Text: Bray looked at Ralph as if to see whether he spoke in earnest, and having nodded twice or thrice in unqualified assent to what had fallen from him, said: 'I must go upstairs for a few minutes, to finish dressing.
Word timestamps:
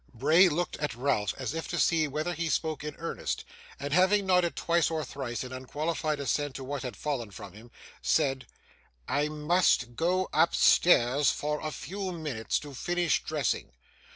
Bray 0.15 0.49
looked 0.49 0.77
at 0.77 0.95
Ralph 0.95 1.35
as 1.37 1.53
if 1.53 1.67
to 1.67 1.77
see 1.77 2.07
whether 2.07 2.33
he 2.33 2.49
spoke 2.49 2.83
in 2.83 2.95
earnest, 2.97 3.45
and 3.79 3.93
having 3.93 4.25
nodded 4.25 4.55
twice 4.55 4.89
or 4.89 5.05
thrice 5.05 5.43
in 5.43 5.53
unqualified 5.53 6.19
assent 6.19 6.55
to 6.55 6.63
what 6.63 6.81
had 6.81 6.97
fallen 6.97 7.29
from 7.29 7.53
him, 7.53 7.69
said: 8.01 8.47
'I 9.07 9.27
must 9.29 9.95
go 9.95 10.27
upstairs 10.33 11.29
for 11.29 11.59
a 11.61 11.69
few 11.69 12.11
minutes, 12.13 12.57
to 12.61 12.73
finish 12.73 13.23
dressing. 13.23 13.73